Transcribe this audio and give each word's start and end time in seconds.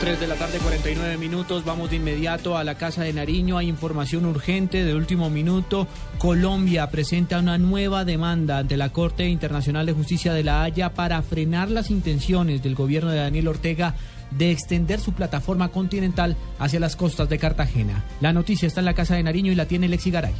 3 0.00 0.20
de 0.20 0.26
la 0.26 0.34
tarde, 0.34 0.58
49 0.58 1.16
minutos. 1.16 1.64
Vamos 1.64 1.90
de 1.90 1.96
inmediato 1.96 2.58
a 2.58 2.64
la 2.64 2.76
Casa 2.76 3.02
de 3.02 3.12
Nariño. 3.12 3.56
Hay 3.56 3.68
información 3.68 4.26
urgente 4.26 4.84
de 4.84 4.94
último 4.94 5.30
minuto. 5.30 5.86
Colombia 6.18 6.90
presenta 6.90 7.38
una 7.38 7.56
nueva 7.56 8.04
demanda 8.04 8.58
ante 8.58 8.76
la 8.76 8.90
Corte 8.90 9.26
Internacional 9.28 9.86
de 9.86 9.94
Justicia 9.94 10.34
de 10.34 10.44
La 10.44 10.62
Haya 10.62 10.92
para 10.92 11.22
frenar 11.22 11.70
las 11.70 11.90
intenciones 11.90 12.62
del 12.62 12.74
gobierno 12.74 13.10
de 13.10 13.18
Daniel 13.18 13.48
Ortega 13.48 13.94
de 14.30 14.50
extender 14.50 15.00
su 15.00 15.12
plataforma 15.12 15.68
continental 15.68 16.36
hacia 16.58 16.80
las 16.80 16.96
costas 16.96 17.28
de 17.28 17.38
Cartagena. 17.38 18.04
La 18.20 18.32
noticia 18.32 18.66
está 18.66 18.80
en 18.80 18.86
la 18.86 18.94
Casa 18.94 19.14
de 19.14 19.22
Nariño 19.22 19.52
y 19.52 19.54
la 19.54 19.66
tiene 19.66 19.88
Lexi 19.88 20.10
Garay. 20.10 20.34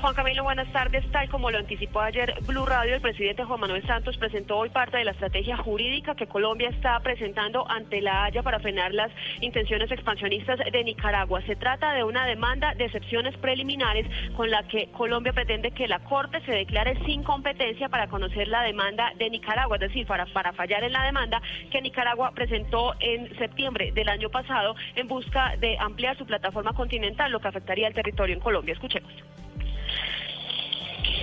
Juan 0.00 0.14
Camilo, 0.14 0.44
buenas 0.44 0.72
tardes. 0.72 1.04
Tal 1.10 1.28
como 1.28 1.50
lo 1.50 1.58
anticipó 1.58 2.00
ayer 2.00 2.32
Blue 2.46 2.64
Radio, 2.64 2.94
el 2.94 3.00
presidente 3.00 3.42
Juan 3.42 3.58
Manuel 3.58 3.84
Santos 3.84 4.16
presentó 4.16 4.58
hoy 4.58 4.70
parte 4.70 4.96
de 4.96 5.04
la 5.04 5.10
estrategia 5.10 5.56
jurídica 5.56 6.14
que 6.14 6.28
Colombia 6.28 6.68
está 6.68 7.00
presentando 7.00 7.68
ante 7.68 8.00
la 8.00 8.24
Haya 8.24 8.44
para 8.44 8.60
frenar 8.60 8.94
las 8.94 9.10
intenciones 9.40 9.90
expansionistas 9.90 10.60
de 10.70 10.84
Nicaragua. 10.84 11.42
Se 11.46 11.56
trata 11.56 11.94
de 11.94 12.04
una 12.04 12.26
demanda 12.26 12.74
de 12.74 12.84
excepciones 12.84 13.36
preliminares 13.38 14.06
con 14.36 14.52
la 14.52 14.62
que 14.68 14.88
Colombia 14.92 15.32
pretende 15.32 15.72
que 15.72 15.88
la 15.88 15.98
Corte 15.98 16.40
se 16.42 16.52
declare 16.52 16.96
sin 17.04 17.24
competencia 17.24 17.88
para 17.88 18.06
conocer 18.06 18.46
la 18.46 18.62
demanda 18.62 19.12
de 19.16 19.30
Nicaragua, 19.30 19.78
es 19.78 19.80
decir, 19.80 20.06
para, 20.06 20.26
para 20.26 20.52
fallar 20.52 20.84
en 20.84 20.92
la 20.92 21.02
demanda 21.02 21.42
que 21.72 21.82
Nicaragua 21.82 22.30
presentó 22.30 22.94
en 23.00 23.36
septiembre 23.36 23.90
del 23.90 24.08
año 24.08 24.30
pasado 24.30 24.76
en 24.94 25.08
busca 25.08 25.56
de 25.56 25.76
ampliar 25.76 26.16
su 26.16 26.24
plataforma 26.24 26.72
continental, 26.72 27.32
lo 27.32 27.40
que 27.40 27.48
afectaría 27.48 27.88
al 27.88 27.94
territorio 27.94 28.36
en 28.36 28.40
Colombia. 28.40 28.74
Escuchemos. 28.74 29.12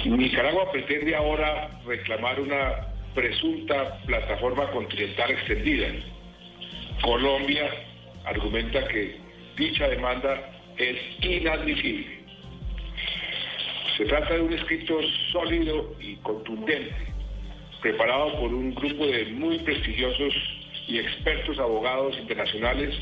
Nicaragua 0.06 0.72
pretende 0.72 1.16
ahora 1.16 1.68
reclamar 1.84 2.40
una 2.40 2.88
presunta 3.16 3.98
plataforma 4.06 4.70
continental 4.70 5.32
extendida. 5.32 5.88
Colombia 7.02 7.72
argumenta 8.26 8.88
que 8.88 9.20
dicha 9.58 9.88
demanda 9.88 10.52
es 10.78 10.98
inadmisible. 11.22 12.20
Se 13.98 14.06
trata 14.06 14.36
de 14.36 14.42
un 14.42 14.54
escrito 14.54 15.00
sólido 15.32 15.96
y 16.00 16.18
contundente, 16.18 16.94
preparado 17.82 18.40
por 18.40 18.54
un 18.54 18.76
grupo 18.76 19.08
de 19.08 19.26
muy 19.26 19.58
prestigiosos 19.60 20.34
y 20.88 21.00
expertos 21.00 21.58
abogados 21.58 22.16
internacionales 22.20 22.94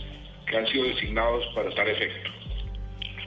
que 0.46 0.58
han 0.58 0.68
sido 0.68 0.86
designados 0.86 1.46
para 1.54 1.70
tal 1.72 1.90
efecto. 1.90 2.43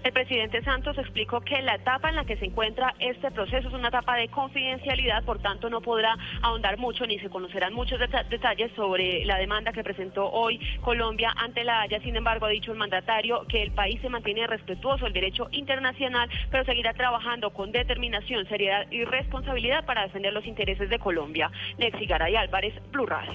El 0.07 0.13
presidente 0.13 0.63
Santos 0.63 0.97
explicó 0.99 1.41
que 1.41 1.61
la 1.63 1.75
etapa 1.75 2.09
en 2.09 2.15
la 2.15 2.25
que 2.25 2.37
se 2.37 2.45
encuentra 2.45 2.95
este 3.01 3.33
proceso 3.33 3.67
es 3.67 3.75
una 3.75 3.89
etapa 3.89 4.15
de 4.15 4.29
confidencialidad, 4.29 5.25
por 5.25 5.41
tanto 5.41 5.69
no 5.69 5.81
podrá 5.81 6.17
ahondar 6.43 6.79
mucho 6.79 7.05
ni 7.09 7.19
se 7.19 7.29
conocerán 7.29 7.75
muchos 7.75 7.99
detalles 7.99 8.71
sobre 8.77 9.25
la 9.25 9.37
demanda 9.37 9.73
que 9.73 9.83
presentó 9.83 10.31
hoy 10.31 10.61
Colombia 10.81 11.35
ante 11.37 11.65
la 11.65 11.81
Haya. 11.81 12.01
Sin 12.03 12.15
embargo, 12.15 12.47
ha 12.47 12.51
dicho 12.51 12.71
el 12.71 12.79
mandatario 12.79 13.45
que 13.49 13.65
el 13.65 13.73
país 13.73 14.01
se 14.01 14.09
mantiene 14.09 14.47
respetuoso 14.47 15.07
del 15.07 15.13
derecho 15.13 15.49
internacional, 15.51 16.31
pero 16.53 16.65
seguirá 16.65 16.95
trabajando 16.95 17.51
con 17.51 17.73
determinación, 17.73 18.47
seriedad 18.47 18.87
y 18.93 19.03
responsabilidad 19.03 19.85
para 19.87 20.03
defender 20.03 20.33
los 20.33 20.47
intereses 20.47 20.89
de 20.89 21.01
Colombia. 21.01 21.51
Lexi 21.79 22.07
Garay 22.07 22.37
Álvarez, 22.37 22.75
Blue 22.93 23.07
Radio. 23.07 23.33